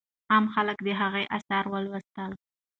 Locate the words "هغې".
1.01-1.23